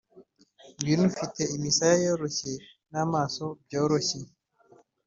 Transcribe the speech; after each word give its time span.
ngwino 0.77 1.03
ufite 1.11 1.41
imisaya 1.55 1.95
yoroshye 2.05 2.51
n'amaso 2.91 3.43
byoroshye 3.63 4.19